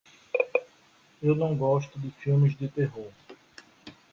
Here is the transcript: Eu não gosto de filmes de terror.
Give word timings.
Eu 1.21 1.35
não 1.35 1.55
gosto 1.55 1.99
de 1.99 2.09
filmes 2.09 2.57
de 2.57 2.67
terror. 2.67 3.11